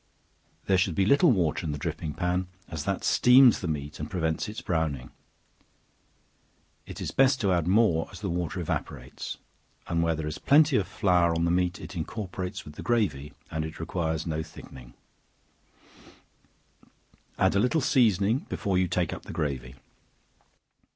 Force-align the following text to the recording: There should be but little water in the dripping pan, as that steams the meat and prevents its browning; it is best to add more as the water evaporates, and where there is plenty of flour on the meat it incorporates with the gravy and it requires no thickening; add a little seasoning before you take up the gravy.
There 0.65 0.79
should 0.79 0.95
be 0.95 1.03
but 1.05 1.09
little 1.09 1.31
water 1.31 1.63
in 1.63 1.73
the 1.73 1.77
dripping 1.77 2.15
pan, 2.15 2.47
as 2.67 2.85
that 2.85 3.03
steams 3.03 3.59
the 3.59 3.67
meat 3.67 3.99
and 3.99 4.09
prevents 4.09 4.49
its 4.49 4.59
browning; 4.59 5.11
it 6.87 6.99
is 7.01 7.11
best 7.11 7.39
to 7.41 7.51
add 7.53 7.67
more 7.67 8.09
as 8.11 8.19
the 8.19 8.27
water 8.31 8.59
evaporates, 8.59 9.37
and 9.85 10.01
where 10.01 10.15
there 10.15 10.25
is 10.25 10.39
plenty 10.39 10.75
of 10.75 10.87
flour 10.87 11.35
on 11.35 11.45
the 11.45 11.51
meat 11.51 11.79
it 11.79 11.95
incorporates 11.95 12.65
with 12.65 12.77
the 12.77 12.81
gravy 12.81 13.33
and 13.51 13.63
it 13.63 13.79
requires 13.79 14.25
no 14.25 14.41
thickening; 14.41 14.95
add 17.37 17.53
a 17.53 17.59
little 17.59 17.79
seasoning 17.79 18.39
before 18.49 18.79
you 18.79 18.87
take 18.87 19.13
up 19.13 19.21
the 19.25 19.31
gravy. 19.33 19.75